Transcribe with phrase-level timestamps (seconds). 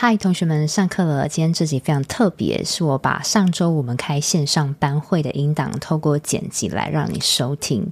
[0.00, 1.26] 嗨，同学们，上课了。
[1.26, 7.82] 今天这集非常特别，是我把上周我们开线上班会的音档透过剪辑来让你收听。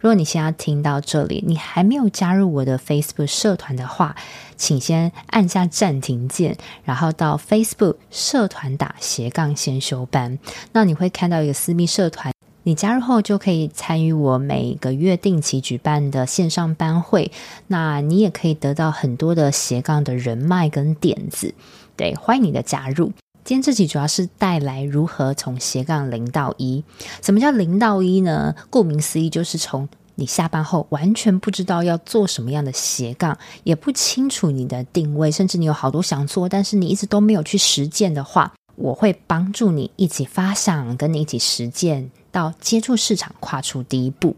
[0.00, 4.16] 如果你现在听到这里，你还没有加入我的 Facebook 社团的话，
[4.56, 10.40] 请先按下暂停键，然后到 Facebook 社团打斜杠先修班。
[10.72, 12.31] 那你会看到一个私密社团。
[12.64, 17.32] 你加入后就可以参与我每个月定期举办的线上班会，
[17.66, 21.52] 那你也可以得到很多的斜杠的人脉跟点子。
[21.96, 23.12] 对，欢迎你的加入。
[23.44, 26.84] 今天这集主要是带来如何从斜杠零到一。
[27.20, 28.54] 什么叫零到一呢？
[28.70, 42.08] 顾名思义，就是从你下班后完全不知道要做什么样的斜杠，也不清楚你的定位，甚至你有好多想做，但是你一直都没有去实践的话，我会帮助你一起发想，跟你一起实践。
[42.32, 44.34] 到接触市场，跨出第一步。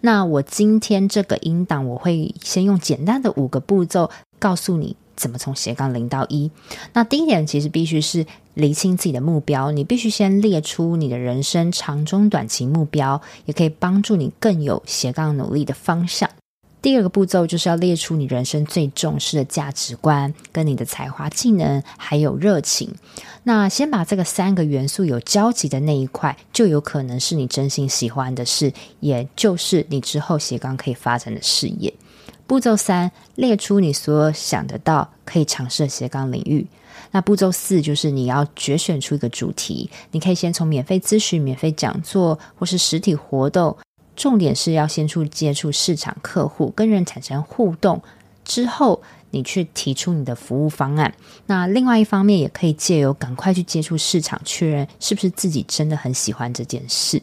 [0.00, 6.50] 那我今天这个音档，我会先用简单的五个步骤，告诉你怎么从斜杠零到一。
[6.94, 16.28] 那第一点，其实必须是厘清自己的目标，你必须先列出你的人生长中短期目标，也可以帮助你更有斜杠努力的方向。
[16.84, 22.94] 第二个步骤就是要列出你人生最重视的价值观，跟你的才华、技能还有热情。
[23.44, 31.90] 那先把这个三个元素有交集的那一块，就有可能是你真心喜欢的事，也就是你之后斜杠可以发展的事业。
[32.46, 36.66] 步骤三，列出你所有想得到可以尝试的斜杠领域。
[37.12, 43.74] 那步骤四就是你要决选出一个主题，你可以先从免费咨询、免费讲座或是实体活动。
[44.16, 48.02] 重点是要先去接触市场客户，跟人产生互动
[48.44, 51.12] 之后，你去提出你的服务方案。
[51.46, 57.20] 那另外一方面，也可以借由赶快去接触市场，确认是不是自己真的很喜欢这件事。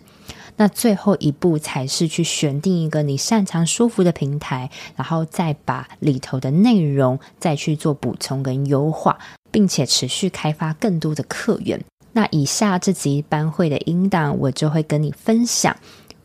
[0.58, 9.18] 那最后一步才是去选定一个你擅长说服的平台，然后再把里头的内容再去做补充跟优化，
[9.50, 11.82] 并且持续开发更多的客源。
[12.14, 15.76] 那以下这集班会的音档，我就会跟你分享。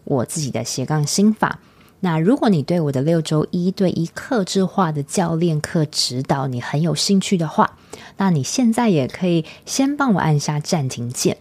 [0.07, 1.61] 我自己的斜杠心法。
[2.01, 7.77] 那如果你对我的六周一对一客制化的教练课指导你很有兴趣的话，
[8.17, 11.39] 那你现在也可以先帮我按下暂停键。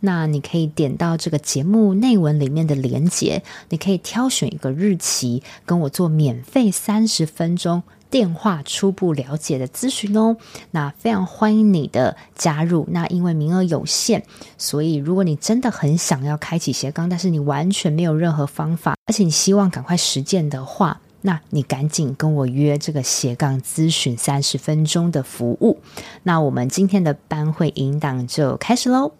[0.00, 7.82] 那你可以点到这个节目内文里面的连接，你可以挑选一个日期跟我做免费三十分钟。
[8.10, 10.36] 电话初步了解的咨询哦，
[10.70, 12.86] 那非常欢迎你的加入。
[12.90, 14.22] 那因为名额有限，
[14.56, 25.78] 所以如果你真的很想要开启斜杠，但是你完全没有任何方法，而且你希望赶快实践的话，那你赶紧跟我约这个斜杠咨询三十分钟的服务。
[26.22, 29.12] 那我们今天的班会引导就开始喽。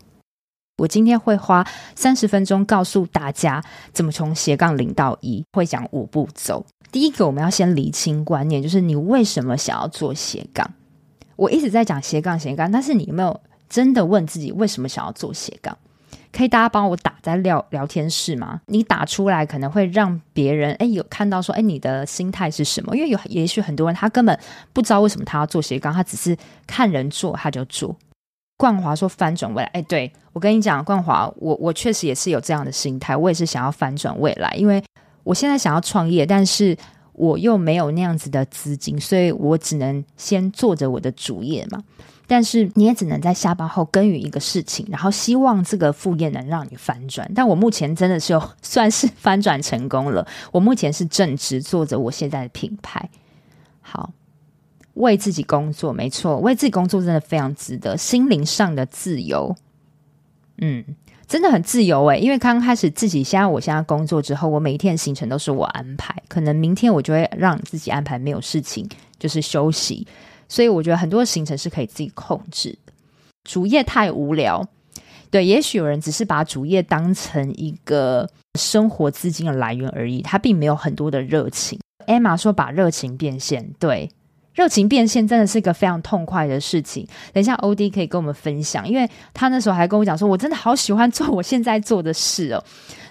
[0.78, 1.66] 我今天会花
[1.96, 3.62] 三十分钟告诉大家
[3.92, 6.64] 怎么从斜杠零到一，会讲五步走。
[6.92, 10.72] 第一个，我们要先厘清观念，就是你为什么想要做斜杠？
[11.34, 15.76] 我一直在讲斜杠斜杠，但是你有没有真的问自己为什么想要做斜杠？
[16.30, 18.60] 可以大家帮我打在聊聊天室吗？
[18.66, 22.96] 你打出来可能会让别人诶有看到说诶你的心态是什么？
[22.96, 24.38] 因为有也许很多人他根本
[24.72, 27.96] 不知道为什么他要做斜杠，他只是看人做他就做。
[28.58, 34.84] 冠华说翻转未来，诶对，我跟你讲，冠华，我我确实也是有这样的心态，我也是想要翻转未来，因为。
[35.24, 36.74] 我现在想要创业，但是
[37.12, 41.84] 我又没有那样子的资金，所以我只能先做着我的主业嘛。
[42.26, 47.30] 但是你也只能在下班后耕耘一个事情，然后希望这个副业能让你翻转。
[47.34, 50.26] 但我目前真的是 算是翻转成功了。
[50.50, 53.10] 我目前是正职做着我现在的品牌，
[53.82, 54.10] 好，
[54.98, 59.56] 为自己工作，没错，为自己工作真的非常值得，心灵上的自由，
[60.58, 60.84] 嗯。
[61.28, 66.16] 真的很自由诶，因为刚开始自己，现在我现在工作之后，我每一天行程都是我安排。
[66.26, 68.88] 可能明天我就会让自己安排没有事情，
[69.18, 70.06] 就是休息。
[70.48, 72.94] 所以我觉得很多行程是可以自己控制的。
[73.44, 74.66] 主业太无聊，
[75.30, 78.26] 对，也许有人只是把主业当成一个
[78.58, 81.78] 生活资金的来源而已，他并没有很多的热情。
[82.06, 84.10] Emma 说把热情变现，对。
[84.58, 87.06] 热情变现真的是一个非常痛快的事情。
[87.32, 92.64] 等一下，OD 可以跟我们分享，因为他那时候还跟我讲说，我真的好喜欢做我现在做的事哦，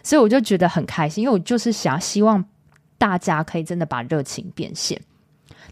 [0.04, 2.44] 所以我就觉得很开心，因为我就是想希望
[2.98, 5.00] 大家可以真的把热情变现，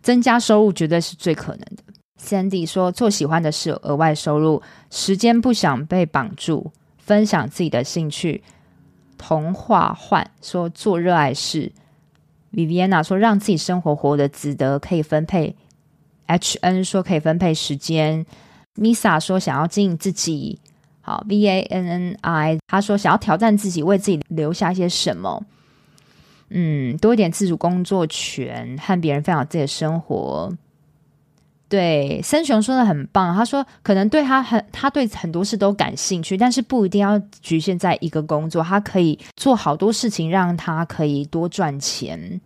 [0.01, 1.83] 增加收入绝对是最可能的。
[2.23, 8.41] Sandy 说，做喜欢的事额外收入，时间不想被绑住，分享自己的兴趣，
[9.17, 11.73] 童话换说做热爱事。
[12.53, 15.53] Viviana 说：“让自己生活活得值得，可以分配
[16.27, 18.25] H N 说可以分配时间
[18.75, 20.59] ，Misa 说想要经营自己，
[21.01, 25.43] 好 V A N N I 他说想要挑战自己，为自己留下些什么，
[26.49, 30.51] 嗯，多一点自主工作权，和别人分享自己的生活。
[31.67, 42.39] 对，森雄说的很棒，他说可能对他很，他对很多事都感兴趣，但是不一定要局限在一个工作，他可以做好多事情，让他可以多赚钱。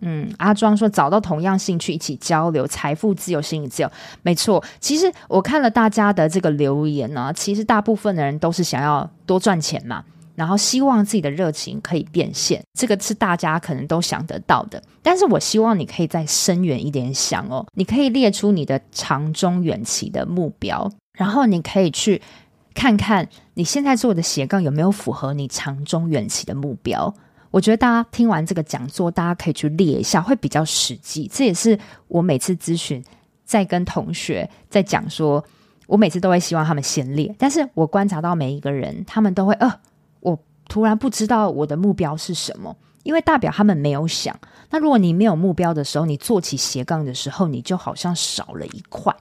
[0.00, 3.90] 嗯，阿庄说找到同样兴趣一起交流，财富自由，心理自由，
[4.22, 4.62] 没错。
[4.78, 10.04] 其实我看了大家的这个留言呢、其实大部分的人都是想要多赚钱嘛，
[10.34, 14.82] 然后希望自己的热情可以变现，这个是大家可能都想得到的。
[15.02, 22.20] 但是我希望你可以再深远一点想哦，你可以列出你的长中远期的目标，然后你可以去
[22.74, 27.14] 看看你现在做的斜杠有没有符合你长中远期的目标。
[27.56, 31.26] 我觉得大家听完这个讲座，大家可以去列一下，会比较实际。
[31.32, 33.02] 这也是我每次咨询
[33.46, 35.42] 在跟同学在讲说，
[35.86, 37.34] 我每次都会希望他们先列。
[37.38, 39.72] 但是我观察到每一个人，他们都会，呃，
[40.20, 40.38] 我
[40.68, 44.38] 突然不知道我的目标是什么，因为代表他们没有想。
[44.68, 49.16] 那如果你没有目标的时候，你做起斜杠的时候，你就好像少了一块。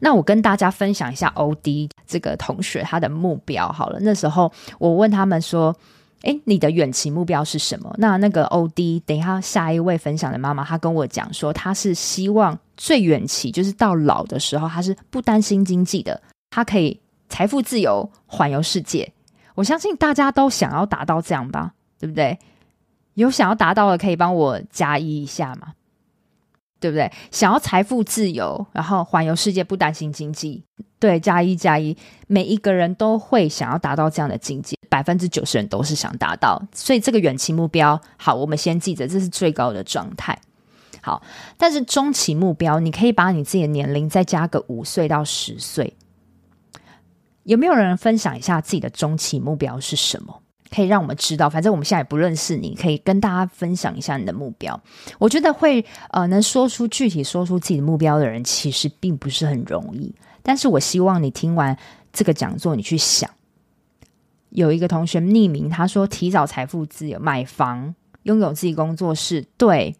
[0.00, 3.98] 那我跟大家分享一下 OD 这个同学他的目标好了。
[4.00, 5.76] 那时候我问他们说。
[6.22, 7.92] 哎，你的远期目标是什么？
[7.98, 19.12] 那那个 OD，等一下下一位分享的妈妈，她跟我讲说，她是希望最远期，就是到老的时候，她是不担心经济的，她可以财富自由，环游世界。
[19.54, 22.38] 我相信大家都想要达到这样吧，对不对？
[23.14, 25.74] 有想要达到的，可以帮我加一一下吗？
[26.82, 27.08] 对不对？
[27.30, 30.64] 想要财富自由，然后环游世界，不担心经济。
[30.98, 31.96] 对，加一加一，
[32.26, 36.60] 每一个人都会想要达到这样的境界，百分之九十人都是想达到。
[36.74, 40.36] 所以这个远期目标，好，我们先记着，这是最高的状态。
[41.00, 41.22] 好，
[41.56, 45.96] 但是中期目标，你可以把你自己的年龄再加个五岁到十岁。
[47.44, 50.41] 有没有人分享一下自己的中期目标是什么？
[50.74, 54.80] 可以让我们知道，反正我们现在也不认识你，可以跟大家分享一下你的目标。
[55.18, 60.14] 我觉得会呃，能说出具体说出自己的目标的人，其实并不是很容易。
[60.42, 61.76] 但是我希望你听完
[62.12, 63.30] 这个讲座，你去想。
[64.48, 69.94] 有一个同学匿名，他说提早财富自由，买房，拥有自己工作室，对。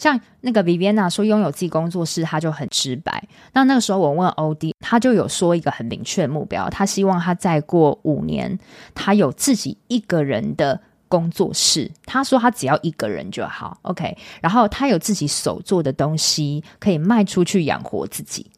[0.00, 3.22] 像那个 Viviana 说拥有自己工作室，他就很直白。
[3.52, 8.58] 那那个时候我问 OD，他就有说一个很明确的目标，他希望他再过五年，
[8.94, 11.90] 他有自己一个人的工作室。
[12.06, 14.16] 他说他只要一个人就好，OK。
[14.40, 18.50] 然后他有自己手做的东西，可以卖出去养活自己。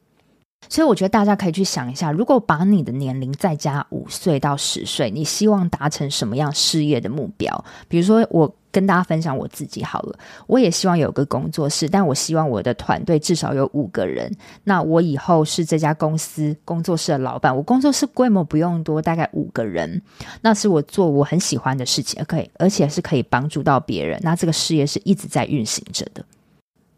[0.72, 7.64] 所以我觉得大家可以去想一下，如果把你的年龄再加五岁到十岁，你希望达成什么样事业的目标？
[7.88, 8.50] 比如说我。
[8.72, 14.34] 跟大家分享我自己好了，我也希望有个工作室，但我希望我的团队至少有五个人。
[14.64, 20.00] 那我以后是这家公司工作室的老板，我工作室规模不用多，大概五个人。
[20.40, 24.18] 那是我做我很喜欢的事情，可以，而且是可以帮助到别人。
[24.22, 26.24] 那这个事业是一直在运行着的。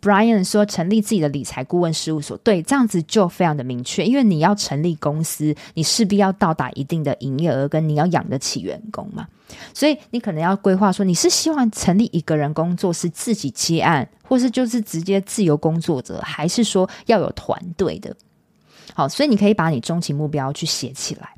[0.04, 4.04] Brian 说：“成立自己的理财顾问事务所，对，这样子就非常的明确。
[4.04, 9.26] 因为你要成立公司，你势必要到达一定的营业额，跟你要养得起员工嘛。
[9.72, 18.14] 所以你可能要规划说，你是希望成立一个人工作室自己接案，或是就是直接自由工作者，还是说要有团队的？
[18.93, 21.31] 好，所以你可以把你中期目标去写起来。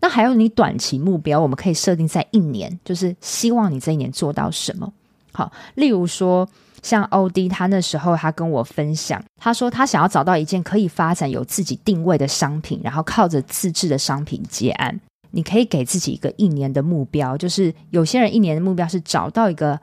[0.00, 4.92] 那还有你短期目标，我们可以设定在一年，就是希望你这一年做到什么？
[5.32, 6.48] 好，例如说。”
[6.82, 15.00] 像欧弟，他那时候他跟我分享，他说他想要找到一件可以发展有自己定位的商品，然后靠着自制的商品接案。
[15.30, 19.80] 你可以给自己一个一年的目标，就是有些人一年的目标是找到一个。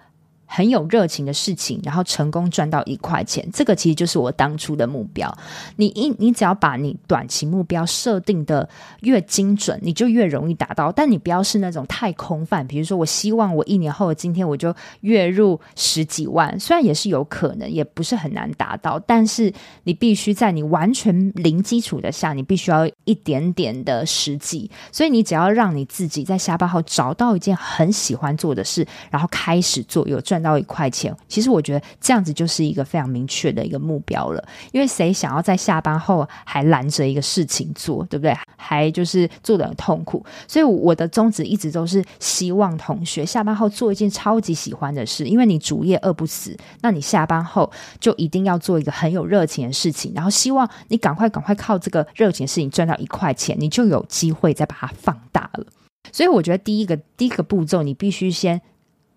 [0.51, 5.32] 很有热情的事情，然后成功赚到一块钱，这个其实就是我当初的目标。
[5.75, 8.68] 你一你只要把你短期目标设定的
[9.01, 10.91] 越精准，你就越容易达到。
[10.91, 19.53] 但你不要是那种太空泛，比如说我希望我一年后的今天我就月入十几万，虽然也是有可能，也不是很难达到，但是
[19.84, 24.68] 你必须在你完全零基础的下，你必须要一点点的实际。
[24.91, 30.38] 所以你只要让你自己在下班后找到一件很喜欢做的事，然后开始做，有赚。
[30.41, 34.43] 到一块钱，其实我觉得这样子就是一个非常明确的一个目标了。
[34.72, 38.36] 因为谁想要在下班后还拦着一个事情做，对不对？
[38.58, 40.25] 还就是做得很痛苦。
[40.48, 45.25] 所以我的宗旨一直都是希望同学下班后做一件超级喜欢的事。
[45.25, 47.69] 因为你主业饿不死，那你下班后
[48.00, 50.12] 就一定要做一个很有热情的事情。
[50.15, 55.65] 然后希望你赶快赶快靠这个热情的事情赚到一块钱，你就有机会再把它放大了。
[56.12, 58.62] 所以我觉得第一个第一个步骤，你必须先。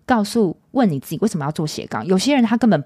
[0.05, 2.05] 告诉问你自己为什么要做斜杠？
[2.05, 2.83] 有些人他根本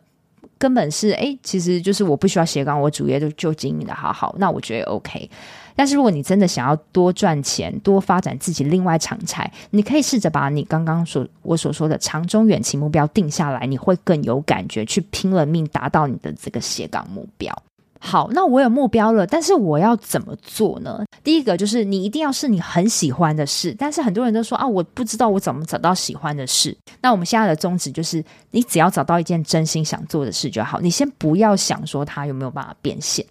[0.57, 5.29] 根本是哎，其实就是我不需要斜杠，我主业就就经营的好好，那我觉得 OK。
[5.75, 17.55] 但是如果你真的想要多赚钱，多发展自己另外长才，你可以试着把你刚刚所我所说的长中远期目标定下来，你会更有感觉，去拼了命达到你的这个斜杠目标。
[17.99, 21.03] 好，那我有目标了，但是我要怎么做呢？
[21.23, 26.75] 第一个就是你一定要是你很喜欢的事，但是很多人都说啊，我不知道我怎么找到喜欢的事。
[27.01, 33.25] 那我们现在的宗旨就是，你只要找到一件真心想做的事就好，你先不要想说它有没有办法变现。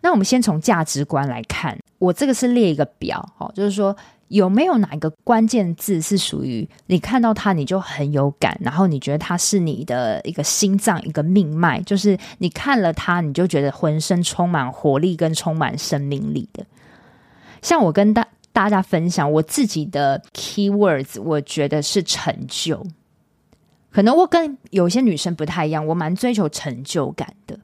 [0.00, 3.96] 那我们先从价值观来看，我这个是列一个表，哦，就是说
[4.28, 16.64] 有没有哪一个关键字是属于你看到它你就很有感，然后你觉得它是你的一个心脏、一个命脉，就是你看了它你就觉得浑身充满活力跟充满生命力的。
[17.62, 22.86] 像我跟大大家分享我自己的 keywords，我觉得是成就。
[23.90, 27.58] 可能我跟有些女生不太一样，我蛮追求成就感的。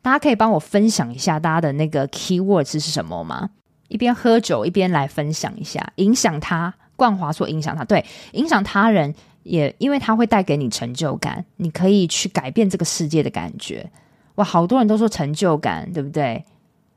[0.00, 3.50] 大家可以帮我分享一下大家的那个 keywords 是什么吗？
[3.88, 5.92] 一边喝酒一边来分享一下。
[5.96, 13.88] 影响他，冠华说影响他，对，影响他人也因为他会带给你成就感，你可以去改变这个世界的感觉。
[14.36, 16.44] 哇，好多人都说成就感，对不对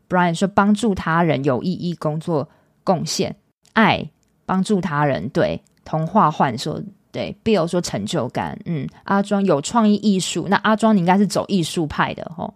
[0.10, 2.48] ？Brian 说帮助他人有意义工作
[2.84, 3.36] 贡献
[3.74, 4.10] 爱
[4.46, 12.54] 帮助他人，对，童话幻说对，Bill 说成就感，嗯，阿庄有创意艺术，那阿庄你应该是走艺术派的哦。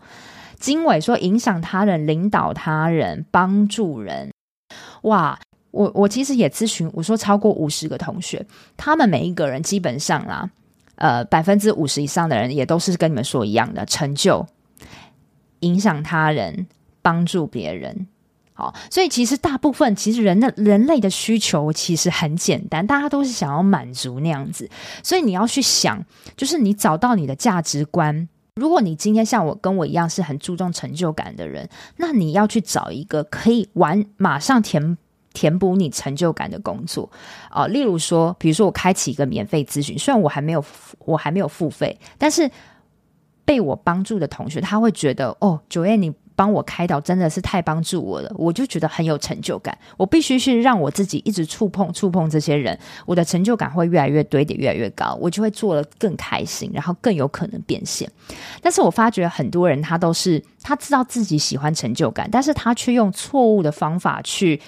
[0.62, 4.32] 经纬说：“影响他人、领导他人、帮助人。”
[5.04, 5.38] 哇，
[5.72, 8.46] 我我其实也咨询，我说超过五十个同学，
[8.78, 10.50] 他们每一个人基本上啊，
[10.96, 14.46] 呃，百分之五十以上的人也都是跟你们说一样的成就、
[15.62, 16.68] 影响他人、
[17.02, 18.08] 帮助别人。
[18.54, 24.70] 好，所以其实大部分其实人的人类的需求其实很简单，大家都是想要满足那样子。
[25.04, 26.06] 所以你要去想，
[26.38, 28.30] 就是你找到你的价值观。
[28.62, 34.96] 如果你今天像我跟我一样是很注重成就感的人，那你要去找一个可以完马上填
[35.34, 37.10] 填补你成就感的工作
[37.50, 40.64] 啊、例如说，比如说我开启一个免费咨询，虽然我还没有
[41.00, 42.48] 我还没有付费，但是
[43.44, 46.14] 被我帮助的同学他会觉得哦九月你。
[46.36, 49.78] 帮我开导真的是太帮助我了，我就觉得很有成就感。
[49.98, 58.10] 我必须去让我自己一直触碰、触碰这些人，我的成就感会越来越堆叠，越来越高，我就会做得更开心，然后更有可能变现。
[58.62, 64.60] 但是我发觉很多人他都是他知道自己喜欢成就感，但是他却用错误的方法去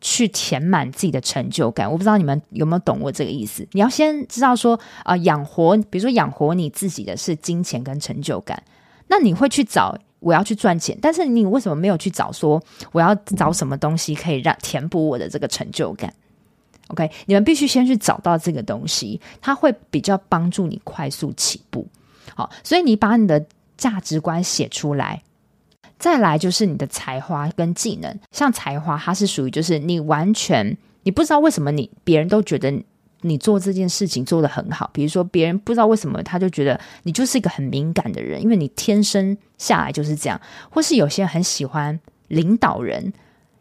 [0.00, 1.90] 去填满自己的成就感。
[1.90, 3.66] 我不知道你们有没有懂我这个意思？
[3.72, 8.62] 你要先知道说啊、养活，比如说养活你自己的是金钱跟成就感，
[9.08, 9.98] 那你会去找。
[10.20, 12.62] 我要去赚钱，但是你为什么没有去找说
[12.92, 16.14] 我要找什么东西可以让填补我的这个成就感
[16.88, 21.86] ？OK，你们必须先去找到这个东西，它会比较帮助你快速起步。
[22.34, 23.44] 好，所以你把你的
[23.76, 25.22] 价值观写出来，
[25.98, 28.18] 再来就是你的才华跟技能。
[28.30, 32.82] 像才华，它是属于就是你完全你不知道为什么你别人都觉得。
[33.22, 40.40] 你做这件事情做得很好，比如说别人不知道为什么他就觉得你就是一个很敏感的人，因为你天生下来就是这样。
[40.70, 43.12] 或是有些人很喜欢领导人，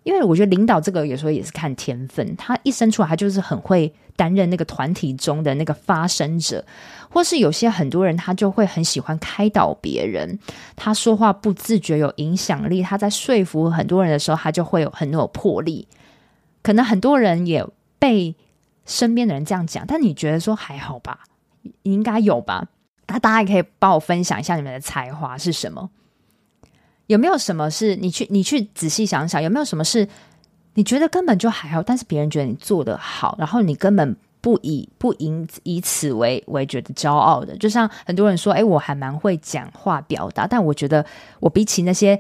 [0.03, 6.65] 因为我觉得领导这个有时候也是看天分，他一生出来他就是很会担任那个团体中的那个发声者。
[7.09, 10.39] 或是有些很多人他就会很喜欢开导别人，
[10.77, 15.87] 他说话不自觉有影响力，他在说服很多人的时候他就会有很有魄力。
[16.63, 17.65] 可能很多人也
[17.99, 18.35] 被。
[18.89, 21.19] 身边的人这样讲，但你觉得说还好吧？
[21.83, 22.67] 应该有吧？
[23.07, 25.89] 那大家也可以帮我分享一下你们的才华是什么？
[27.05, 30.07] 有没有什么是你去你去仔细想想，有没有什么是
[30.73, 37.55] 你觉得根本就还好，但是别人觉得你做得好，然后你根本不以不以以此为为觉得骄傲的？
[37.57, 41.05] 就像很多人说，哎，我还蛮会讲话表达，但我觉得
[41.39, 42.19] 我比起那些。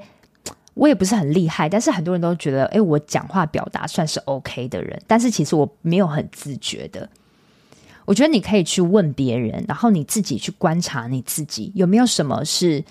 [0.79, 7.07] 我也不是很厉害，但是很多人都觉得，诶，我讲话表达算是 OK 的人，但是其实我没有很自觉的。
[8.05, 12.81] 我觉得你可以去问别人，然后你自己去观察你自己有没有什么是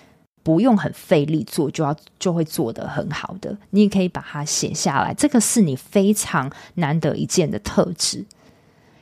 [0.42, 8.22] 不用很费力做就要就会做得很好的，你也可以把它写下来，这个是你非常难得一见的特质。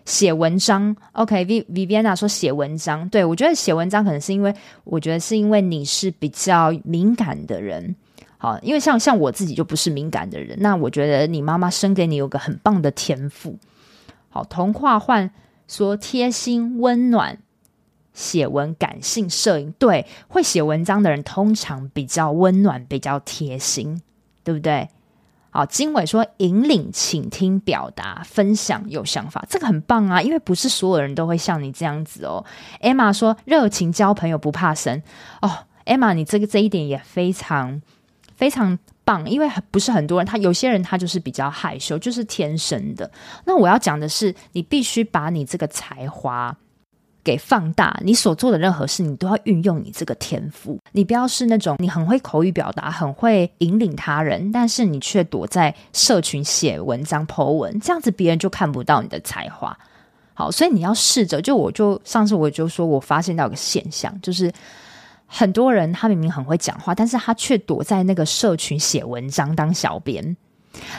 [0.04, 7.96] 写文章，OK，Viviana 说写文章，对，我觉得写文章可能是因为，我觉得是因为你是比较敏感的人。
[8.46, 13.58] 好，因为像像我自己就不是敏感的人，那我觉得你妈妈生给你有个很棒的天赋。
[14.28, 15.32] 好，童话换
[15.66, 17.38] 说贴心温暖，
[18.14, 24.00] 写文感性摄影，对，会写文章的人通常比较温暖，比较贴心，
[24.44, 24.90] 对不对？
[25.50, 32.44] 好，经纬说引领、请听、表达、分享有想法，这个很棒啊，因为不是所有人都会像你这样子哦。
[32.80, 35.02] Emma 说热情交朋友不怕生
[35.42, 35.50] 哦。
[35.84, 37.82] ，Emma，你这个这一点也非常
[38.36, 43.10] 非常棒，因为不是很多人，他有些人他就是比较害羞，就是天生的。
[43.44, 46.56] 那我要讲的是，你必须把你这个才华。
[47.24, 50.78] 给放大，你所做的任何事，你都要运用你这个天赋。
[50.92, 59.76] 你不要是那种你很会口语表达，很会引领他人，但是你却躲在社群写文章、po 文，这样子别人就看不到你的才华。
[60.34, 64.52] 好，所以你要试着，就我就上次我就说我发现到一个现象，就是
[65.26, 70.36] 很多人他明明很会讲话，但是他却躲在那个社群写文章当小编。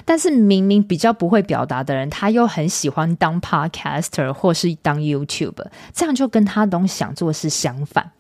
[0.05, 8.11] 但是明明比较不会表达的人，他又很喜欢当 podcaster 或是当 YouTube，这样就跟他东西想做的是相反。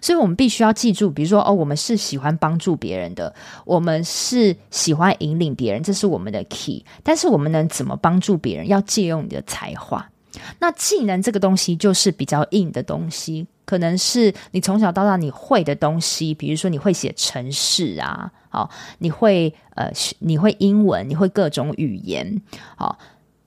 [0.00, 6.84] 所以我们必须要记住，比如说哦，我们是喜欢帮助别人的，我们是喜欢引领别人，这是我们的 key。
[7.02, 8.68] 但是我们能怎么帮助别人？
[8.68, 10.08] 要借用你的才华。
[10.58, 13.46] 那技能这个东西就是比较硬的东西。
[13.64, 18.68] 可能是你从小到大你会的东西，比如说你会写程式啊，好，
[18.98, 22.42] 你会呃，你会英文，你会各种语言，
[22.74, 22.98] 好，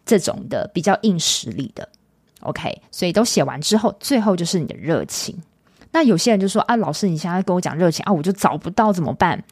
[0.05, 1.89] 这种的比较硬实力的
[2.39, 5.37] ，OK，所以都写完之后，最后就是你的热情。
[5.91, 9.43] 那有些人就说啊，老师，你现在跟我讲热情啊，我就找不到怎么办？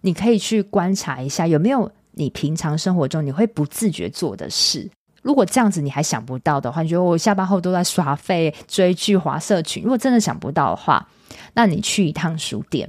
[0.00, 4.90] 你可以去观察一下，有没有你平常生活中你会不自觉做的事。
[5.26, 9.82] 如果这样子你还想不到的话，你觉得我下班后都在耍废、追剧、滑社群。
[9.82, 11.04] 如果真的想不到的话，
[11.52, 12.88] 那你去一趟书店，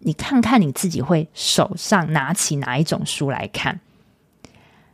[0.00, 3.78] 你看看你自己会手上拿起哪一种书来看。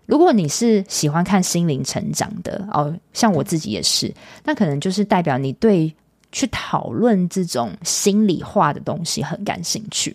[0.04, 4.14] 如果你是喜欢看心灵成长的哦，像我自己也是，
[4.44, 5.90] 那可能就是代表你对
[6.30, 10.14] 去讨论这种心理化的东西很感兴趣。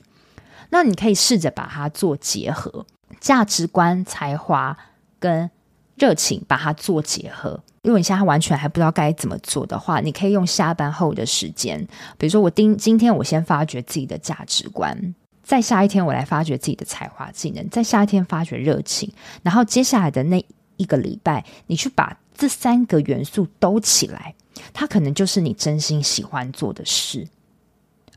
[0.69, 2.85] 那你可以试着把它做结合，
[3.19, 4.77] 价值观、才华
[5.19, 5.49] 跟。
[6.01, 7.51] 热情把它做结合。
[7.83, 11.79] 如果你现在完全还不知道该怎么做的话，你可以用下班后的时间，
[12.17, 20.43] 比如说我今今天我先发掘自己的价值观，在下一天我来发掘自己的才华技能，在下一天发掘热情，然后接下来的那
[20.77, 24.33] 一个礼拜，你去把这三个元素兜起来，
[24.73, 27.27] 它可能就是你真心喜欢做的事。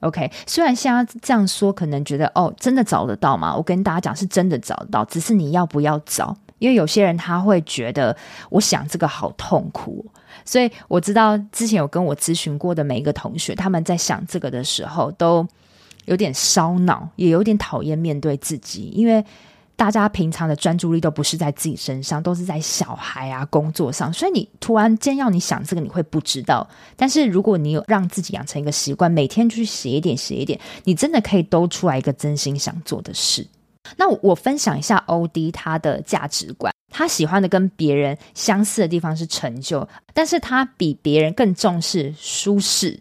[0.00, 3.54] OK，虽然现在这样说，可能觉得哦，真的找得到吗？
[3.54, 6.36] 我跟大家讲，是真的找得到，只是你要不要找。
[6.58, 8.16] 因为有些人他会觉得，
[8.50, 10.04] 我想这个好痛苦，
[10.44, 15.46] 所以我知道之前有跟我咨询过的每一个同学，他们在想这个的时候都
[16.06, 19.24] 有点烧脑，也有点讨厌面对自己，因为
[19.76, 26.66] 大家平常的专注力都不是在自己身上，都是在小孩啊、工作上，所以你突然间要你想这个，你会不知道。
[26.94, 33.44] 但是如果你有让自己养成一个习惯，每天去写一点、写一点，你真的可以兜出来一个真心想做的事。
[33.96, 42.98] 那我分享一下 O D 他的价值观，他喜欢的跟别人相似的地方是成就，但是他比别人更重视舒适，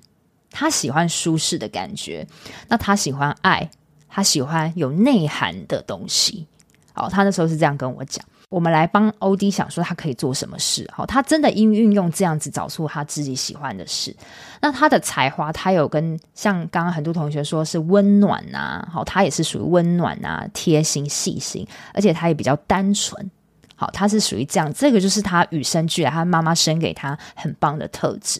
[0.51, 2.27] 他喜欢舒适的感觉。
[2.67, 3.69] 那他喜欢爱，
[4.07, 6.45] 他喜欢有内涵的东西。
[6.93, 8.23] 好，他那时候是这样跟我讲。
[8.53, 14.15] 我们来帮欧弟想说他可以做什么事，好，他真的应运用这样子找出他自己喜欢的事。
[14.61, 23.31] 那他的才华，他有跟像刚刚很多同学说是温暖呐，好，他也是属于温暖呐、贴心、细心，而且他也比较单纯，
[23.75, 28.39] 好，他是属于这样，这个就是他与生俱来，他妈妈生给他很棒的特质。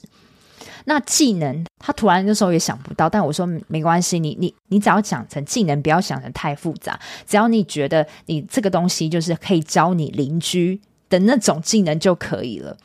[0.86, 12.76] 那技能，他突然那时候也想不到，但我说没关系，你你你只要讲成技能，不要想成太复杂，只要你觉得你这个东西就是可以教你邻居的那种技能就可以了。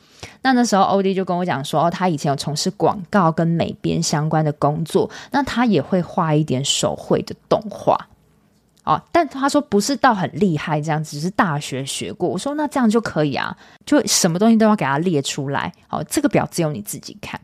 [0.41, 7.97] 那那时候欧弟就跟我讲说，哦，他以前有从事广告跟美编相关的工作，那他也会画一点手绘的动画，
[8.83, 12.27] 哦，但他说不是到很厉害这样，只是大学学过。
[12.27, 17.39] 我说那这样就可以啊，就什么东西都要给他列出来，哦，这个表只有你自己看。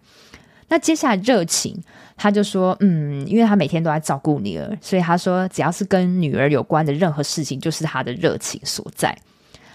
[0.67, 1.75] 那接下来热情，
[2.17, 9.15] 他就说，嗯，因为他每天都在照顾女儿，所以他说，只要是跟女儿有关的任何事情，就是他的热情所在。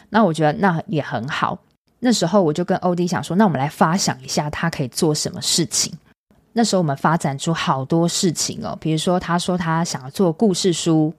[0.09, 1.59] 那我觉得那也很好。
[2.01, 5.93] 那时候我就跟欧弟想说，那我们来发想一下，他可以做什么事情。
[6.53, 11.15] 那时候我们发展出好多事情哦，比如说他说他想要做故事书。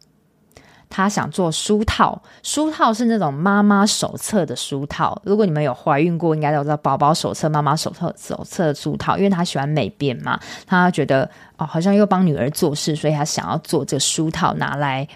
[0.92, 5.20] 她想做书套，书套是那种妈妈手册的书套。
[5.24, 9.18] 如果你们有怀孕过，应该都知道宝宝手册、妈妈手册、手册的书套。
[9.18, 11.28] 因为她喜欢美编嘛，她觉得
[11.58, 15.08] 哦，好像又帮女儿做事，所以她想要做这个书套，拿来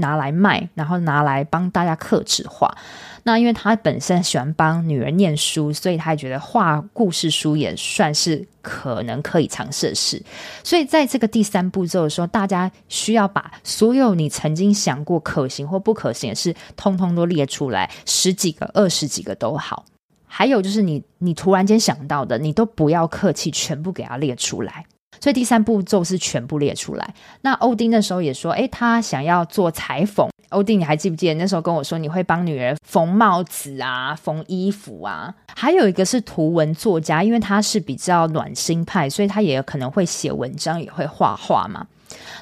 [0.00, 2.76] 拿来卖，然后拿来帮大家客制化。
[3.22, 10.22] 那因为他本身喜欢帮女儿念书，所以他也觉得画故事书也算是可能可以尝试的事。
[10.64, 19.84] 所以在这个第三步骤的时候，大家需要把所有你曾经想过可行或不可行的事，通通都列出来，十几个、二十几个都好。
[20.26, 24.86] 还有就是你你突然间想到的，你都不要客气，全部给它列出来。
[25.20, 27.14] 所以第三步骤是全部列出来。
[27.42, 30.28] 那欧丁那时候也说，诶，他想要做裁缝。
[30.48, 35.32] 欧丁，你还记不记得那时候跟我说，你会帮女儿缝帽子啊、缝衣服啊？
[35.54, 41.86] 还有一个是图文作家，因为他是比较暖心派，所以他也可能会写文章，也会画画嘛。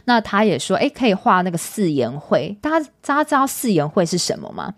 [0.04, 2.56] 那他也说，诶，可以画那个四言会。
[2.62, 4.72] 大家大家知道四言会是什么吗？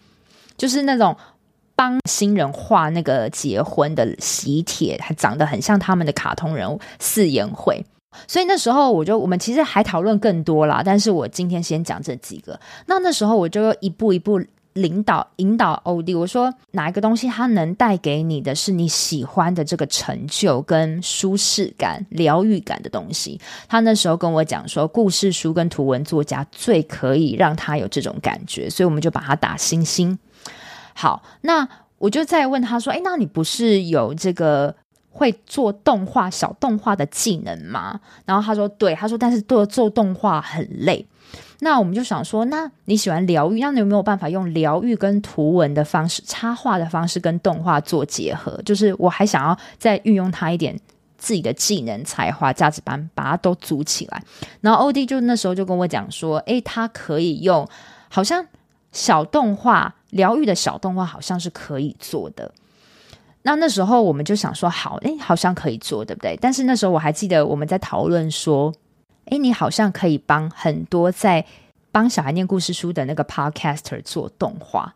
[0.57, 1.17] 就是那种。
[1.81, 7.83] 帮新人画那个结婚的喜帖，还长得很像他们的卡通人物四言会，
[8.29, 12.61] 所以那时候我就我们其实还讨论更多啦，但是我今天先讲这几个。
[12.85, 14.39] 那那时候我就一步一步
[14.75, 23.41] 领导引导欧弟，我说哪一个东西它能带给你的是你喜欢的这个成就跟舒适感、疗愈感的东西。
[23.67, 30.19] 他那时候跟我讲说，故事书跟图文作家最可以让他有这种感觉，所以我们就把它打星星。
[30.95, 34.75] 好，那我就再问他说：“诶，那你不是有这个
[35.11, 41.07] 会做动画、小动画的技能吗？”然后他说：“对。”他说：“但是做做动画很累。”
[41.63, 48.59] 那我们就想说：“那你喜欢疗愈，那你有没有办法用疗愈跟图文的方式、插画的方式跟动画做结合？
[48.65, 50.75] 就是我还想要再运用他一点
[51.19, 54.23] 自己的技能、才华、价值观，把它都组起来。”
[54.63, 57.69] 然后欧弟就那时候就跟我讲说：“诶，他可以用，
[58.09, 58.47] 好像
[58.91, 62.53] 小动画。”疗愈的小动画好像是可以做的，
[63.43, 66.37] 那那时候我们就想说，好，哎，好像可以做，对不对？
[66.41, 68.75] 但是那时候我还记得我们在讨论说，
[69.27, 71.45] 哎，你好像可以帮很多在
[71.93, 74.95] 帮小孩念故事书的那个 podcaster 做动画，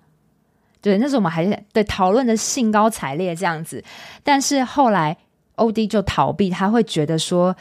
[0.81, 3.83] 对，那时候我们还是对讨论的兴高采烈这样子，
[4.23, 5.17] 但是后来
[5.55, 7.57] 欧弟就逃避，他会觉得说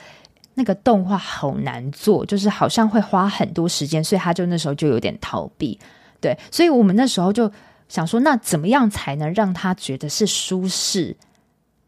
[0.56, 5.80] 那个动画好难做，就是好像会花很多时间，所以他就那时候就有点逃避。
[6.24, 7.52] 对，所以我们那时候就
[7.90, 11.18] 想说，那怎么样才能让他觉得是舒适，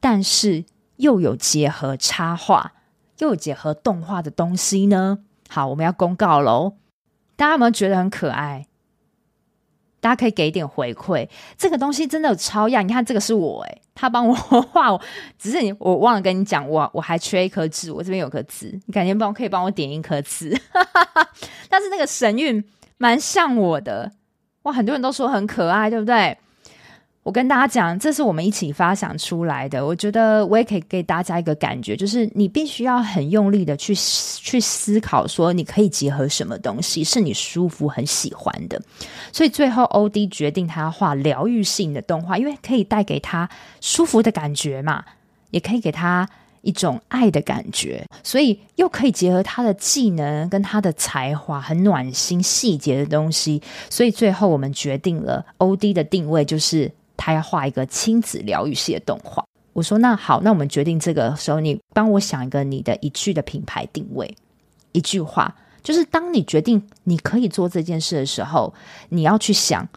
[0.01, 0.65] 但是
[0.97, 2.73] 又有结合插画，
[3.19, 5.19] 又有结合动画的东西呢？
[5.47, 6.73] 好，我们要公告喽！
[7.37, 8.67] 大家有没有觉得很可爱？
[10.01, 11.29] 大家可以给一点回馈。
[11.57, 14.99] 这个东西真的有超样，你看这个是我诶，他帮我 画，
[15.39, 20.61] 只是你我忘了跟你讲，我我还缺一颗痣，我这边有颗痣，你改天帮可以帮我点一颗痣。
[21.69, 22.61] 但是那个神韵
[22.97, 24.11] 蛮像我的。
[24.65, 26.38] 哇，很多人都说很可爱，对不对？
[27.21, 29.84] 我跟大家讲，这是我们一起发想出来的。
[29.84, 38.80] 我觉得我也可以给大家一个感觉，就是你必须要很用力的去去思考，说你可以结合什么东西是你舒服、很喜欢的。
[39.32, 43.49] 所以最后，O D 决定他要画疗愈性的动画，因为可以带给他
[43.82, 45.04] 舒服的感觉嘛，
[45.49, 46.28] 也可以给他。
[46.65, 53.62] 一种爱的感觉，所以又可以结合他的技能跟他的才华，很暖心细节的东西。
[53.89, 59.45] 所以最后我们决定了欧弟的定位就是他要画一个亲子疗愈系的动画。
[59.73, 64.36] 我说那好，那我们决定这个时候，你帮我想一个你的一句的品牌定位，
[64.91, 68.73] 一句话，就是当你决定你可以做这件事的时候，
[69.10, 69.88] 你要去想，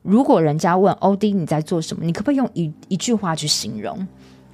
[0.00, 4.06] 如果人家问欧弟你在做什么，你可不可以用一一句话去形容？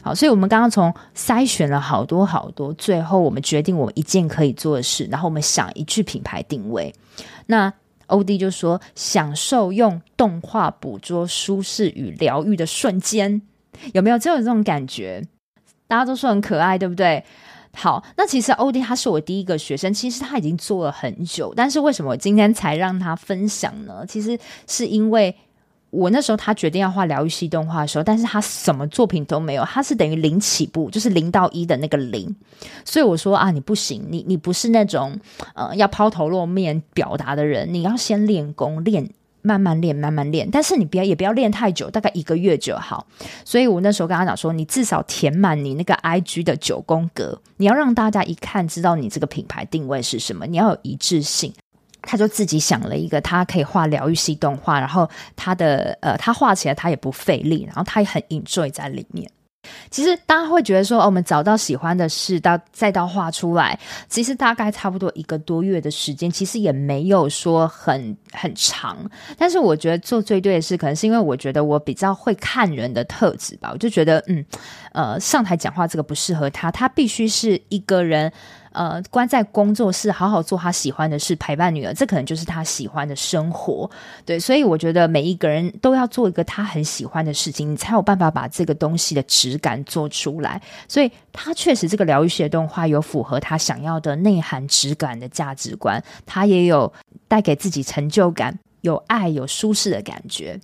[0.03, 6.95] 好，所以我们刚刚从筛选了好多好多，最后我们决定我们一件可以做的事，然后我们想一句品牌定位。
[7.47, 7.73] 那
[8.07, 13.43] 欧弟就说：“享受用动画捕捉舒适与疗愈的瞬间，
[13.93, 14.19] 有没有？
[14.19, 15.23] 就有这种感觉？
[15.87, 17.23] 大家都说很可爱，对不对？
[17.75, 24.05] 好，那其实欧弟他是我第一个学生，其实他已经做了很久，但是为什么我今天才让他分享呢？
[24.07, 25.37] 其实是因为。
[25.90, 32.35] 我那时候他决定要画疗愈系动画的时候，但是他什么作品都没有，他是等于零起步，就是零到一的那个零。
[32.85, 35.18] 所以我说啊，你不行，你你不是那种
[35.55, 39.11] 呃要抛头露面表达的人，你要先练功，练
[39.42, 40.48] 慢慢练，慢慢练。
[40.50, 43.07] 但是你不要也不要练太久，大概一个月就好。
[43.44, 51.53] 所以我那时候跟他讲说，你至少填满你那个 IG 的九宫格，你要让大家一看知道你这个品牌定位是什么，你要有一致性。
[52.03, 59.31] 他就自己想了一个，他可以画疗愈系动画，然后他的呃，他画起来他也不费力，然后他也很 enjoy 在里面。
[59.91, 68.97] 其实大家会觉得说，哦，我们找到喜欢的事，到再到画出来，其实大概差不多一个多月的时间，其实也没有说很很长。
[69.37, 74.43] 但是我觉得做最对的事，可能是因为我觉得我比较会看人的特质吧，我就觉得嗯
[74.93, 78.33] 呃，上台讲话这个不适合他，他必须是一个人。
[78.73, 83.91] 呃，关在工作室，好好做他喜欢的事，陪伴女儿，这可能就是他喜欢的生活。
[84.25, 90.63] 对，所以我觉得每一个人都要做一个他很喜欢的事情，你才有办法把这个东西的质感做出来。
[90.87, 96.93] 所以，他确实这个疗愈系的动画有符合他想要的内涵、质感的价值观，他也有
[97.27, 100.61] 带给自己成就感，有爱、有舒适的感觉。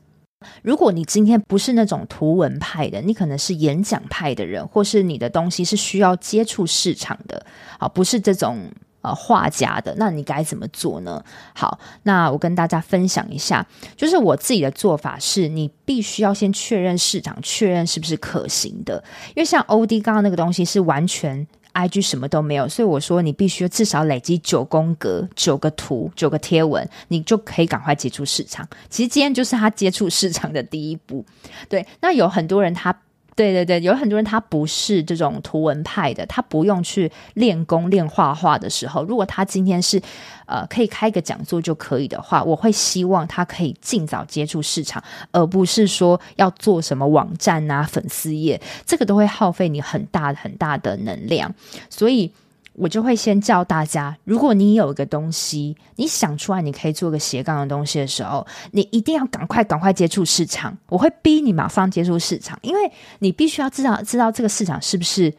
[0.63, 7.45] 如果你今天不是那种图文派的，你可能是演讲派的人，或是你的东西是需要接触市场的，
[7.79, 8.71] 啊，不是这种
[9.03, 11.23] 呃画家的，那你该怎么做呢？
[11.55, 21.47] 好，那我跟大家分享一下，就是我自己的做法是，你必须要先确认市场，确认是不是可行的，因为像 OD 刚刚那个东西是完全。
[21.77, 28.67] IG 什么都没有，所以我说你必须至少累积九宫格、九个图、九个贴文，你就可以赶快接触市场。
[28.89, 31.25] 其实今天就是他接触市场的第一步。
[31.69, 32.97] 对，那有很多人他。
[33.37, 40.01] 对对对，有很多人他不是这种图文派的，他不用去练功练画画的时候，如果他今天是
[40.47, 51.55] 呃可以开个讲座就可以的话，我会希望他可以尽早接触市场，而不是说要做什么网站啊、粉丝页，这个都会耗费你很大很大的能量，
[51.91, 52.33] 所以。
[52.79, 60.77] 我就会先教大家，如果你有一个东西，你想出来你可以做个斜杠的东西的时候，你一定要赶快赶快接触市场。
[60.89, 65.33] 我会逼你马上接触市场，因为你必须要知道知道这个市场是不是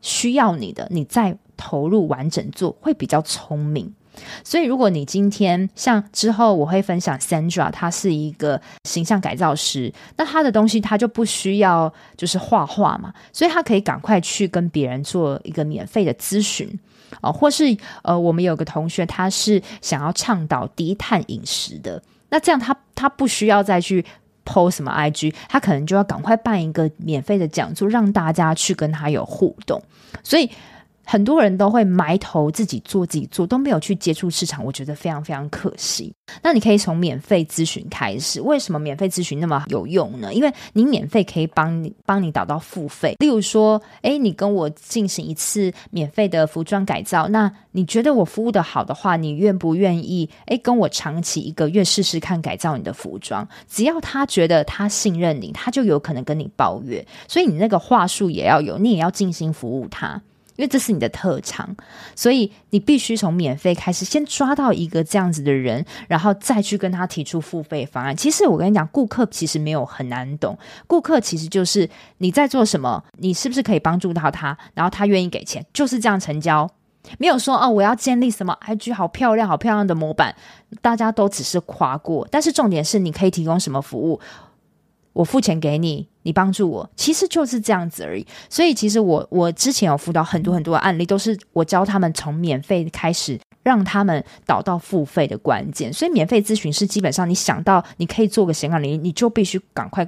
[0.00, 3.94] 需要你的，你再投入完整做会比较聪明。
[4.42, 16.68] 所以，如果你今天像之后我会分享 Sandra，她是一个形象改造师，那她的东西她就不需要就是画画嘛，所以她可以赶快去跟别人做一个免费的咨询
[17.20, 24.04] 哦，或是呃，我们有个同学他是想要倡导低碳饮食的，那这样他他不需要再去
[24.44, 29.82] post 什么 IG，他可能就要赶快办一个免费的讲座，让大家去跟他有互动，
[30.22, 30.50] 所以。
[31.04, 36.12] 很多人都会埋头自己做自己做，都没有去接触市场，我觉得非常非常可惜。
[36.42, 38.40] 那你可以从免费咨询开始。
[38.40, 40.32] 为什么免费咨询那么有用呢？
[40.32, 43.16] 因为你免费可以帮你帮你导到付费。
[43.18, 53.46] 例如说，诶，你跟我进行一次免费的服装改造，那你觉得我服务的好的话，你愿不愿意诶跟我长期一个月试试看改造你的服装？
[53.68, 57.06] 只要他觉得他信任你，他就有可能跟你包月。
[57.28, 60.20] 所以你那个话术也要有，你也要尽心服务他。
[60.56, 61.74] 因为这是你的特长，
[62.14, 68.16] 所以你必须从免费开始，先抓到一个这样子的人，然后再去跟他提出付费方案。
[68.16, 71.88] 其实我跟你讲，顾客其实没有很难懂，顾客其实就是
[72.18, 76.70] 你在做什么，你是不是可以帮助到他，然后他愿意给钱，就是这样成交。
[77.18, 80.34] 没有说哦，我要建立什么 IG 好漂亮、好漂亮的模板，
[80.80, 82.26] 大家都只是夸过。
[82.30, 84.18] 但是重点是，你可以提供什么服务？
[85.14, 88.26] 我付钱给你，你帮助我，其实就是这样子而已。
[88.50, 95.90] 所以，其实我我之前有辅导很多很多案例，都是我教他们从免费开始，让他们导到付费的关键。
[95.92, 100.06] 所以，免费咨询是基本上你想到你可以做个显卡零，你就必须赶快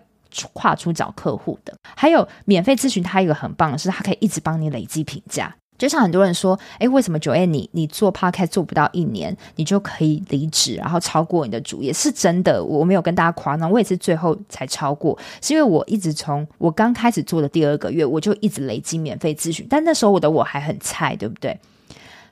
[0.53, 1.73] 跨出找客户的。
[1.97, 5.55] 还有，免费咨询它一个很棒的是，它可以一直帮你累积评价。
[5.79, 11.93] 就像很多人说，哎，为什么九月你你做 Podcast 做不到一年，你就可以离职，然后超过你的主业？
[11.93, 21.59] 是真的，我没有跟大家夸张，我也是最后才超过，是因为我一直从我刚开始做的第二个月，我就一直累积免费咨询，但那时候我的我还很菜，对不对？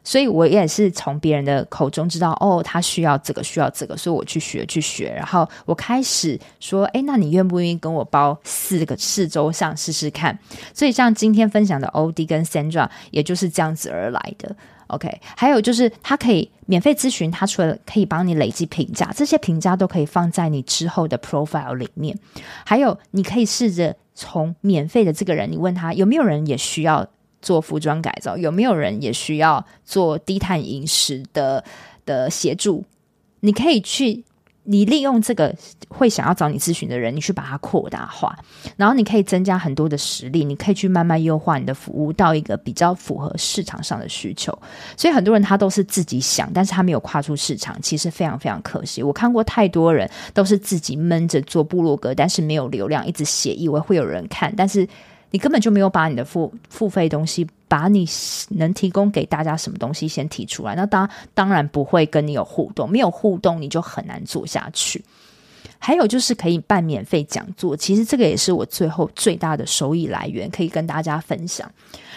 [0.04, 10.38] 所以我也是从别人的口中知道，哦，他需要这个，需要这个，所以我去学去学，然后我开始说，诶，那你愿不愿意跟我包四个四周上试试看？
[10.74, 14.54] 所以像今天分享的 OD 跟 Sandra，也就是这样子而来的。
[14.88, 22.14] OK，还有就是他可以免费咨询，他除了可以帮你累积评价，这些评价都可以放在你之后的 profile 里面。
[22.66, 27.08] 还有，你可以试着从免费的这个人，你问他有没有人也需要。
[27.44, 31.62] 做服装改造，有没有人也需要做低碳饮食的
[32.06, 32.82] 的协助？
[33.40, 34.24] 你可以去，
[34.62, 35.54] 你利用这个
[35.88, 38.34] 会想要找你咨询的人，你去把它扩大化，
[38.78, 44.58] 然后你可以增加很多的实力，你可以去慢慢优化你的服务到一个比较符合市场上的需求。
[44.96, 49.02] 所以很多人他都是自己想，但是他没有跨出市场，其实非常非常可惜。
[49.02, 54.88] 我看过太多人都是自己闷着做部落格，但是没有流量，一直写以为会有人看，但是。
[55.34, 58.08] 你根本就没有把你的付付费东西，把你
[58.50, 65.04] 能提供给大家什么东西先提出来，那当当然不会跟你有互动，没有互动你就很难做下去。
[65.80, 71.68] 还有就是可以办免费讲座，其实这个也是我最后最大的收益来源，可以跟大家分享。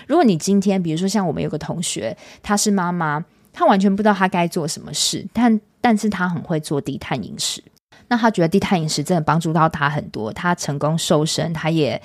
[0.06, 7.64] 如果你今天比如说像我们有个同学，她是妈妈，她完全不知道她该做什么事，但但是她很会做低碳饮食，
[8.10, 12.00] 那她觉得低碳饮食真的帮助到她很多，她成功瘦身，她也。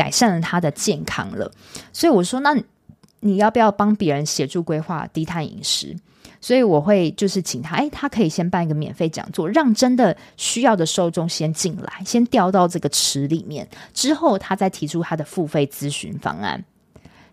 [0.00, 1.52] 改善了他的健康了，
[1.92, 2.56] 所以我说，那
[3.20, 5.94] 你要不要帮别人协助规划低碳饮食？
[6.40, 16.64] 所以我会就是请他，诶，他可以先办一个免费讲座，让真的需要的受众先进来，先掉到这个池里面，之后他再提出他的付费咨询方案。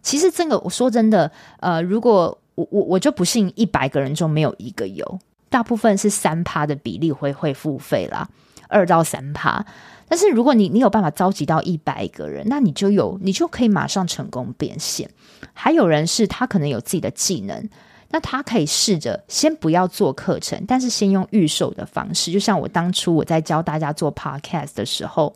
[0.01, 8.27] 其实这个我说真的，呃，如果我我我就不信一百个人中没有一个有，大部分是三趴的比例会会付费啦。
[8.67, 9.65] 二到三趴。
[10.07, 15.09] 但是如果你你有办法召集到一百个人，那你就有你就可以马上成功变现。
[15.53, 17.69] 还有人是他可能有自己的技能，
[18.09, 22.31] 那他可以试着先不要做课程，但是先用预售的方式。
[22.31, 25.33] 就像我当初我在教大家做 podcast 的时候，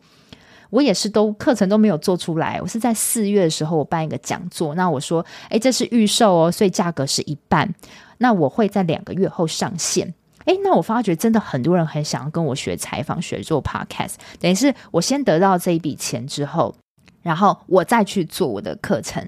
[0.69, 2.59] 我也是都课程都没有做出来。
[2.61, 7.73] 我是在四月的时候我办一个讲座，那我说，诶，这是预售哦，所以价格是一半。
[8.19, 10.13] 那我会在两个月后上线。
[10.45, 16.75] 诶，那我发觉真的很多人很想要跟我学采访、学做 podcast，等于是我先得到这一笔钱之后，
[17.21, 19.27] 然后我再去做我的课程。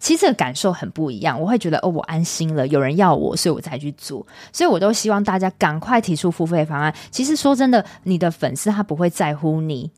[0.00, 4.24] 其实这个感受很不一样，我会觉得哦，我安心了，有人要我，所以我才去做。
[4.52, 6.94] 所以我都希望大家赶快提出付费方案。
[7.10, 9.90] 其实说真的，你的粉丝他不会在乎你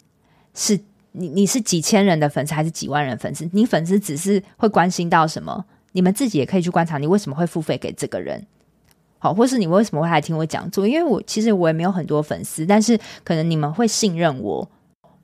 [0.54, 0.80] 是
[1.12, 5.66] 你你是几千人的粉丝还是几万人粉丝，你粉丝只是会关心到什么。
[5.92, 8.46] 你们自己也可以去观察，你为什么会付费给这个人。
[9.22, 10.88] 好，或是你为什么会来听我讲座？
[10.88, 14.68] 因为我其实我也没有很多粉丝，但是可能你们会信任我，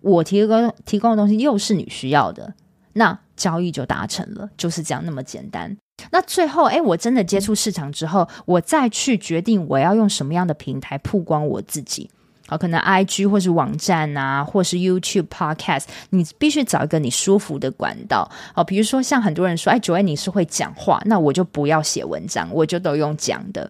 [0.03, 2.53] 我提供提供的东西又是你需要的，
[2.93, 5.75] 那交易就达成了，就是这样那么简单。
[6.11, 12.11] 那最后，诶，我真的接触市场之后，我再去决定我要用什么样的平台曝光我自己。
[12.49, 18.31] 好，可能 IG 或是网站啊，或是 YouTube Podcast，你必须找一个你舒服的管道。
[18.55, 23.69] 好，比如说像很多人说，哎，Joey 你是会讲话，那我就不要写文章，我就都用讲的。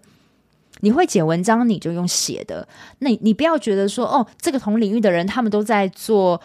[0.80, 2.66] 你会写文章，你就用写的。
[2.98, 6.40] 那你，你不要觉得说，哦，这个同领域的人他们都在做，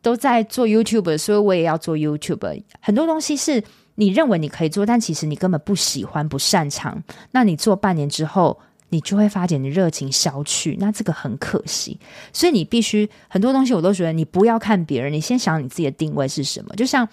[0.00, 2.62] 都在做 YouTube，所以我也要做 YouTube。
[2.80, 3.62] 很多东西是
[3.96, 7.02] 你认为你可以做，但其实你根本不喜欢、不擅长。
[7.32, 11.98] 那你做半年之后，你就会发现你热情消去，那这个很可惜。
[12.32, 16.74] 所以你必须很多东西，我都觉得你不要看别人，你先想你自己的定位是什么。
[16.76, 17.08] 就像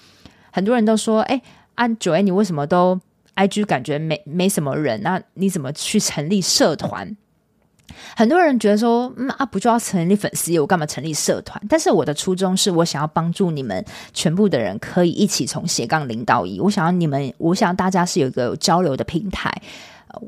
[0.52, 1.42] 很多人都说，哎，
[1.76, 3.00] 啊 Joanne，你为什么都
[3.36, 7.16] ？IG 感觉没没什么人，那你怎么去成立社团？
[8.16, 11.62] 很多人觉得说，嗯啊，不就要成立粉丝业，我干嘛成立社团？
[11.68, 16.60] 但是我的初衷是我想要帮助你们全部的人可以一起从斜杠零到一。
[16.60, 19.52] 我想要你们，我想要大家是有一个交流的平台。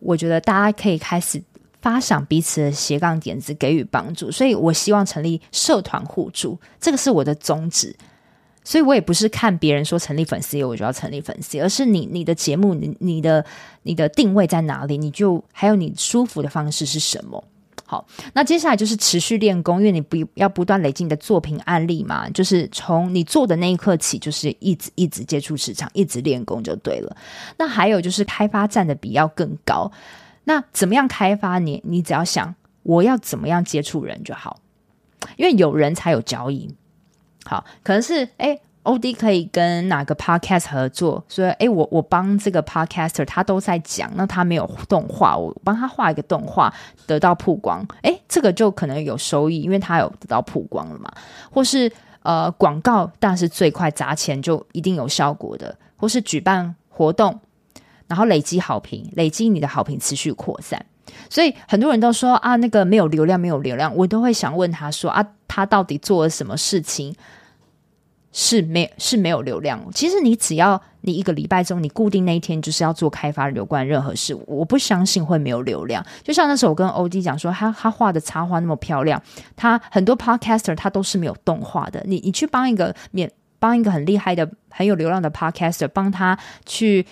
[0.01, 1.41] 我觉得大家可以开始
[1.81, 4.29] 发想彼此的斜杠点子，给予帮助。
[4.29, 7.95] 所以我希望成立社团互助，这个是我的宗旨。
[8.63, 13.45] 所以我也不是看别人说成立粉丝我就要成立粉丝，而是你你的节目你你的
[13.83, 17.43] 你的定位在哪里，你就还有你舒服的方式是什么？
[17.85, 27.15] 好，那接下来就是持续练功，因为你不要不断累积你的作品案例嘛，就是从你做的那一刻起，就是一直一直接触市场，一直练功就对了。
[27.57, 29.91] 那还有就是开发占的比要更高。
[30.45, 31.83] 那怎么样开发你？
[31.85, 34.59] 你只要想我要怎么样接触人就好，
[35.35, 36.73] 因为有人才有交易。
[37.45, 46.73] 好，可能是哎，OD 可以跟哪个 podcast 合作，所以哎，我我帮这个 podcaster 他都在讲，那他没有动画，我帮他画一个动画，
[47.05, 51.11] 得到曝光，哎，这个就可能有收益，因为他有得到曝光了嘛。
[51.51, 57.39] 或是呃广告，但是最快砸钱就一定有效果的，或是举办活动，
[58.07, 60.85] 然后累积好评，累积你的好评持续扩散。
[61.29, 65.25] 所以很多人都说啊，那个没有流量，没有流量，我都会想问他说啊。
[65.55, 67.15] 他到底做了什么事情
[68.31, 69.79] 是没是没有流量？
[69.93, 76.03] 其实你只要你一个礼拜中，你固定那一天就是要做开发有关任何事，我不相信会没有流量。
[76.23, 79.21] 就像那时候我跟欧弟讲说，他他画的插画那么漂亮，
[79.55, 82.01] 他很多 podcaster 他都是没有动画的。
[82.07, 87.05] 你你去帮一个免帮一个很厉害的很有流量的 podcaster 帮他去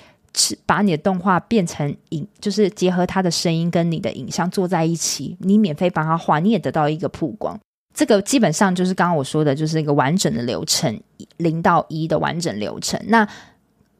[0.65, 7.59] 把你的动画变成影，就是结合他的声音跟你的影像做在一起，你免费帮他画，你也得到一个曝光。
[7.93, 10.97] 这个基本上就是刚刚我说的，就是一个完整的流程，
[11.37, 12.97] 零到一的完整流程。
[13.07, 13.27] 那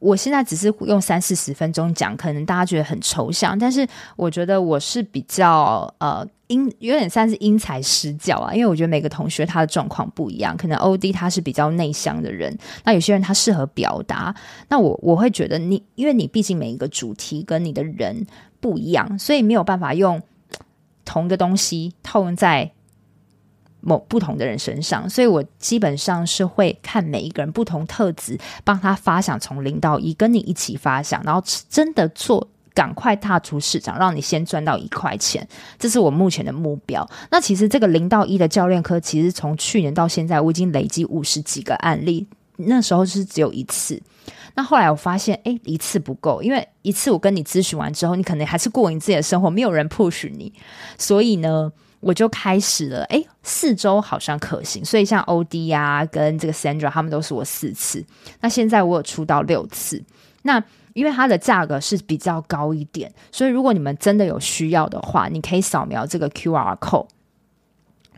[0.02, 3.86] 我现在只是用三四十分钟讲，可能大家觉得很抽象，但是
[4.16, 14.34] 我觉得我是比较呃因有点像是因材施教啊，因为我觉得每个同学他的状况不一样，可能 OD 他是比较内向的人，那有些人他适合表达，
[14.68, 18.26] 那我我会觉得你，因为你毕竟每一个主题跟你的人
[18.60, 20.20] 不一样，所以没有办法用
[21.04, 22.72] 同一个东西套用在。
[23.84, 35.46] 某不同的人身上，所以我基本上是会看每一个人不同特质，帮他发想从零到一，跟你一起发想，然后真的做，赶快踏出市场，让你先赚到一块钱，
[35.80, 37.04] 这是我目前的目标。
[37.32, 42.26] 那其实这个零到一的教练课，其实从去年到现在，我已经累积五十几个案例，
[42.58, 44.00] 那时候是只有一次。
[44.54, 50.52] 那后来我发现，诶，一次不够，因为一次我跟你咨询完之后，你可能还是过你自己的生活，没有人 push 你，
[50.96, 51.72] 所以呢。
[52.02, 58.04] 我就开始了，诶，四周好像可行，所以像 OD 啊，跟这个 Sandra 他们都是我四次。
[58.40, 60.02] 那现在我有出到六次，
[60.42, 60.62] 那
[60.94, 67.06] 因为它的价格是比较高一点，所以如果你们真的有需要的话，你可以扫描这个 QR code，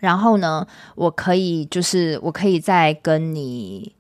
[0.01, 3.95] 然后呢，我可以就是我可以再跟你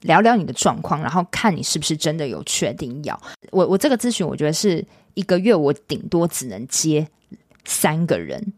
[0.00, 3.20] 聊聊你的状况，然后看你是不是真的有确定要
[3.50, 3.66] 我。
[3.66, 7.06] 我这个咨询，我觉得是一个月我顶多只能接
[7.66, 8.52] 三个人，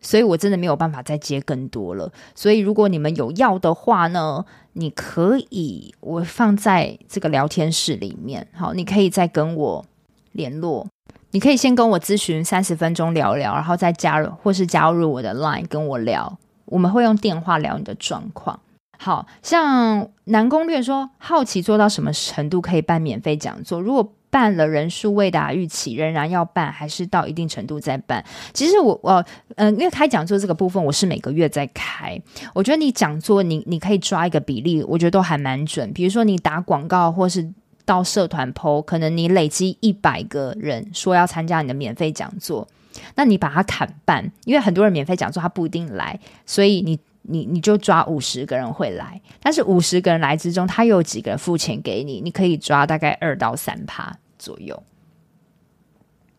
[0.00, 2.12] 所以我真的没有办法再接更多了。
[2.34, 4.44] 所以如果你们有要的话呢，
[4.74, 9.84] 你可以我放在这个聊天室里面，好，你可以再跟我
[10.32, 10.86] 联络。
[11.32, 18.58] 你可以先跟我咨询三十分钟聊聊，然后再加入或是加入我的 Line 跟我聊，我们会用电话聊你的状况。
[18.98, 23.80] 好，像南攻略说，好奇做到什么程度可以办免费讲座？
[23.80, 28.24] 如果办了人数未达预期，仍然要办，还是到一定程度再办？
[28.54, 29.24] 其实我我
[29.56, 32.20] 嗯，因为开讲座这个部分，我是每个月在开。
[32.54, 35.92] 我觉得你讲座你你可以抓一个比例，我觉得都还蛮准。
[35.92, 37.52] 比如说你打广告或是。
[37.86, 42.68] 到社团 po，可能你累积一百个人说要参加你的免费讲座，
[43.16, 46.16] 那你把它砍半，因为很多人免费讲座他不一定来，
[46.46, 46.96] 所以你
[47.30, 54.82] 你你就抓五十个人会来，但是五十个人来之中，他又有几个人付钱给你，你可以抓大概二到三趴左右。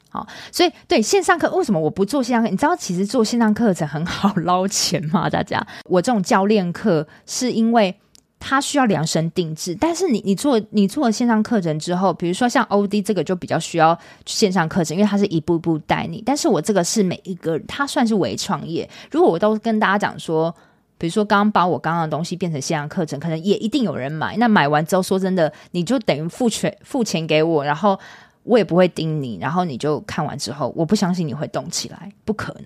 [0.09, 2.49] 好，所以对线上课，为什么我不做线上课？
[2.49, 5.29] 你知道其实做线上课程很好 捞钱吗？
[5.29, 7.95] 大家，我这种教练课是因为。
[8.43, 16.23] 它需要量身定制，但是你你做你做了线上课程之后，比如说像 OD 这个就比较需要线上课程，因为它是一步步带你。
[16.25, 18.89] 但是我这个是每一个，它算是微创业。
[19.11, 20.55] 如果我都跟大家讲说，
[21.01, 24.37] 比如说刚把我刚刚的东西变成线上课程，可能也一定有人买。
[24.37, 27.99] 那买完之后，说真的，你就等于付钱付钱给我，然后
[28.43, 32.65] 我也不会盯你，然后你就看完之后，我不相信你会动起来，不可能。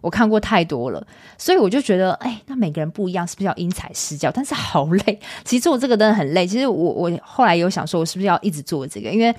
[0.00, 1.04] 我看过太多了，
[1.36, 4.30] 所以我就觉得，哎，那每个人不一样，是不是要因材施教？
[4.30, 6.46] 但是好累，其实做这个真的很累。
[6.46, 9.10] 其实我我后来有想说，我是不是要一直做这个？
[9.10, 9.34] 因为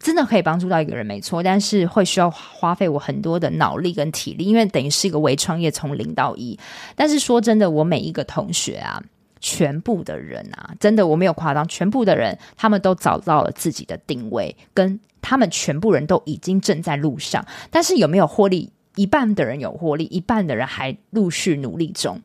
[0.00, 6.58] 真的可以帮助到一个人，没错，但是会需要花费我很多的脑力跟体力，因为等于是一个微创业，从零到一。
[6.94, 9.02] 但是说真的，我每一个同学啊，
[9.40, 18.72] 全部的人啊，真的我没有夸张，全部的人他们都找到了自己的定位，跟他们全部人都已经正在路上，但是有没有获利？
[18.94, 22.20] 一半的人有获利，一半的人还陆续努力中。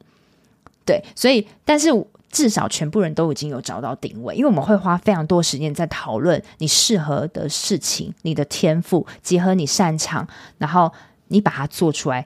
[0.85, 1.89] 对，所以，但是
[2.33, 10.27] 至少全部人都已经有找到定位，因为我们会花非常多时间在讨论你适合的事情，你的天赋结合你擅长，
[10.57, 10.91] 然后
[11.27, 12.25] 你把它做出来，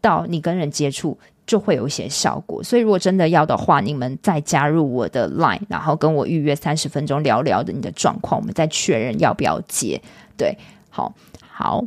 [0.00, 2.62] 到你跟人接触就会有一些效果。
[2.62, 10.00] 所以，如果真的要的话，你们再加入我的 Line，然后跟我预约三十分钟聊聊的你的状况，我们再确认要不要接。
[10.36, 10.56] 对，
[10.88, 11.12] 好，
[11.50, 11.84] 好。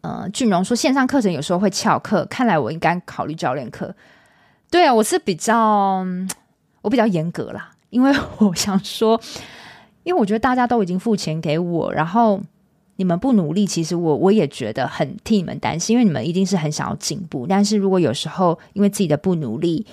[0.00, 3.94] 呃，俊荣说线上课程有时候会翘课，看来我应该考虑教练课。
[4.76, 6.06] 对啊，我是比较
[6.82, 9.18] 我比较严格啦，因为我想说，
[10.02, 12.38] 因为我觉得大家都已经付钱给我，然后
[12.96, 19.86] 你们不努力，其实我我也觉得很替你们担心，因为你们一定是很想要进步，但是如果有时候因为自己的不努力，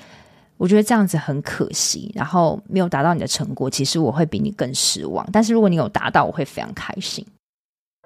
[0.58, 5.26] 我觉得这样子很可惜，然后没有达到你的成果，其实我会比你更失望。
[5.32, 7.26] 但是如果你有达到，我会非常开心。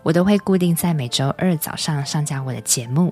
[0.04, 3.12] 我都会固定在每周二早上上架我的节目，